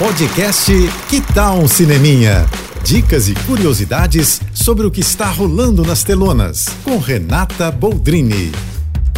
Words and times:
Podcast 0.00 0.72
Que 1.10 1.20
Tal 1.20 1.58
um 1.58 1.68
Cineminha? 1.68 2.46
Dicas 2.82 3.28
e 3.28 3.34
curiosidades 3.34 4.40
sobre 4.54 4.86
o 4.86 4.90
que 4.90 5.02
está 5.02 5.26
rolando 5.26 5.82
nas 5.82 6.02
telonas, 6.02 6.64
com 6.82 6.96
Renata 6.96 7.70
Boldrini. 7.70 8.50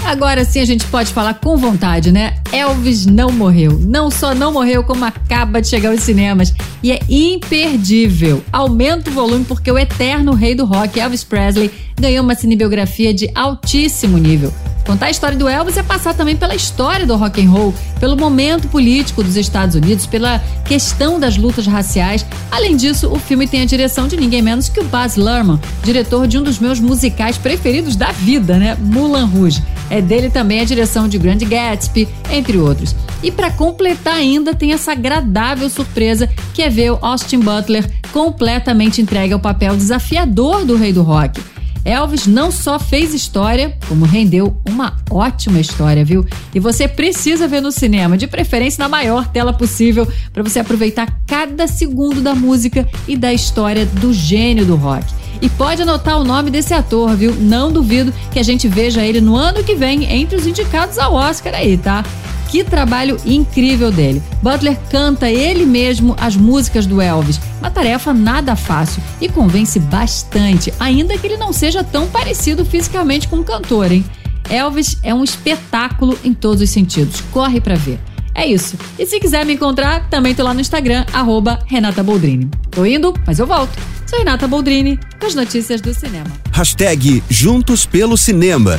Agora 0.04 0.44
sim 0.44 0.58
a 0.58 0.64
gente 0.64 0.84
pode 0.86 1.12
falar 1.12 1.34
com 1.34 1.56
vontade, 1.56 2.10
né? 2.10 2.34
Elvis 2.50 3.06
não 3.06 3.30
morreu. 3.30 3.78
Não 3.78 4.10
só 4.10 4.34
não 4.34 4.52
morreu, 4.52 4.82
como 4.82 5.04
acaba 5.04 5.62
de 5.62 5.68
chegar 5.68 5.90
aos 5.90 6.02
cinemas. 6.02 6.52
E 6.82 6.90
é 6.90 6.98
imperdível. 7.08 8.42
Aumenta 8.52 9.08
o 9.08 9.12
volume 9.12 9.44
porque 9.44 9.70
o 9.70 9.78
eterno 9.78 10.34
rei 10.34 10.56
do 10.56 10.64
rock, 10.64 10.98
Elvis 10.98 11.22
Presley, 11.22 11.70
ganhou 11.96 12.24
uma 12.24 12.34
cinebiografia 12.34 13.14
de 13.14 13.30
altíssimo 13.36 14.18
nível. 14.18 14.52
Contar 14.84 15.06
a 15.06 15.10
história 15.10 15.38
do 15.38 15.48
Elvis 15.48 15.76
é 15.76 15.82
passar 15.82 16.14
também 16.14 16.36
pela 16.36 16.54
história 16.54 17.06
do 17.06 17.16
rock 17.16 17.44
and 17.44 17.50
roll, 17.50 17.74
pelo 18.00 18.16
momento 18.16 18.68
político 18.68 19.22
dos 19.22 19.36
Estados 19.36 19.76
Unidos, 19.76 20.06
pela 20.06 20.40
questão 20.64 21.20
das 21.20 21.36
lutas 21.36 21.66
raciais. 21.66 22.26
Além 22.50 22.76
disso, 22.76 23.08
o 23.08 23.18
filme 23.18 23.46
tem 23.46 23.62
a 23.62 23.64
direção 23.64 24.08
de 24.08 24.16
ninguém 24.16 24.42
menos 24.42 24.68
que 24.68 24.80
o 24.80 24.84
Baz 24.84 25.16
Luhrmann, 25.16 25.60
diretor 25.84 26.26
de 26.26 26.36
um 26.36 26.42
dos 26.42 26.58
meus 26.58 26.80
musicais 26.80 27.38
preferidos 27.38 27.94
da 27.94 28.10
vida, 28.10 28.56
né? 28.58 28.76
Moulin 28.80 29.24
Rouge. 29.24 29.62
É 29.88 30.00
dele 30.00 30.30
também 30.30 30.60
a 30.60 30.64
direção 30.64 31.06
de 31.06 31.18
Grand 31.18 31.38
Gatsby, 31.38 32.08
entre 32.30 32.58
outros. 32.58 32.96
E 33.22 33.30
para 33.30 33.50
completar 33.50 34.14
ainda 34.14 34.54
tem 34.54 34.72
essa 34.72 34.92
agradável 34.92 35.70
surpresa 35.70 36.28
que 36.52 36.62
é 36.62 36.68
ver 36.68 36.92
o 36.92 36.98
Austin 37.00 37.38
Butler 37.38 37.88
completamente 38.10 39.00
entregue 39.00 39.32
ao 39.32 39.40
papel 39.40 39.76
desafiador 39.76 40.64
do 40.64 40.76
rei 40.76 40.92
do 40.92 41.02
rock. 41.02 41.51
Elvis 41.84 42.26
não 42.26 42.50
só 42.50 42.78
fez 42.78 43.12
história, 43.12 43.76
como 43.88 44.04
rendeu 44.04 44.56
uma 44.68 44.96
ótima 45.10 45.60
história, 45.60 46.04
viu? 46.04 46.24
E 46.54 46.60
você 46.60 46.86
precisa 46.86 47.48
ver 47.48 47.60
no 47.60 47.72
cinema, 47.72 48.16
de 48.16 48.26
preferência 48.26 48.82
na 48.82 48.88
maior 48.88 49.26
tela 49.28 49.52
possível, 49.52 50.06
para 50.32 50.42
você 50.42 50.60
aproveitar 50.60 51.20
cada 51.26 51.66
segundo 51.66 52.20
da 52.20 52.34
música 52.34 52.88
e 53.08 53.16
da 53.16 53.32
história 53.32 53.84
do 53.84 54.12
gênio 54.12 54.64
do 54.64 54.76
rock. 54.76 55.04
E 55.40 55.48
pode 55.48 55.82
anotar 55.82 56.20
o 56.20 56.24
nome 56.24 56.52
desse 56.52 56.72
ator, 56.72 57.16
viu? 57.16 57.34
Não 57.34 57.72
duvido 57.72 58.14
que 58.30 58.38
a 58.38 58.44
gente 58.44 58.68
veja 58.68 59.04
ele 59.04 59.20
no 59.20 59.34
ano 59.34 59.64
que 59.64 59.74
vem 59.74 60.04
entre 60.04 60.36
os 60.36 60.46
indicados 60.46 60.98
ao 60.98 61.14
Oscar 61.14 61.52
aí, 61.52 61.76
tá? 61.76 62.04
Que 62.52 62.62
trabalho 62.62 63.16
incrível 63.24 63.90
dele. 63.90 64.22
Butler 64.42 64.78
canta 64.90 65.30
ele 65.30 65.64
mesmo 65.64 66.14
as 66.20 66.36
músicas 66.36 66.84
do 66.84 67.00
Elvis. 67.00 67.40
Uma 67.58 67.70
tarefa 67.70 68.12
nada 68.12 68.54
fácil 68.54 69.02
e 69.22 69.26
convence 69.26 69.80
bastante, 69.80 70.70
ainda 70.78 71.16
que 71.16 71.26
ele 71.26 71.38
não 71.38 71.50
seja 71.50 71.82
tão 71.82 72.06
parecido 72.08 72.62
fisicamente 72.62 73.26
com 73.26 73.36
o 73.36 73.42
cantor, 73.42 73.90
hein? 73.90 74.04
Elvis 74.50 74.98
é 75.02 75.14
um 75.14 75.24
espetáculo 75.24 76.18
em 76.22 76.34
todos 76.34 76.60
os 76.60 76.68
sentidos. 76.68 77.22
Corre 77.32 77.58
para 77.58 77.74
ver. 77.74 77.98
É 78.34 78.46
isso. 78.46 78.76
E 78.98 79.06
se 79.06 79.18
quiser 79.18 79.46
me 79.46 79.54
encontrar, 79.54 80.10
também 80.10 80.34
tô 80.34 80.42
lá 80.42 80.52
no 80.52 80.60
Instagram, 80.60 81.06
arroba 81.10 81.58
Renata 81.64 82.02
Boldrini. 82.02 82.50
Tô 82.70 82.84
indo, 82.84 83.14
mas 83.26 83.38
eu 83.38 83.46
volto. 83.46 83.72
Sou 84.06 84.18
Renata 84.18 84.46
Boldrini, 84.46 85.00
com 85.18 85.24
as 85.24 85.34
notícias 85.34 85.80
do 85.80 85.94
cinema. 85.94 86.30
Hashtag 86.52 87.24
Juntos 87.30 87.86
pelo 87.86 88.18
Cinema. 88.18 88.78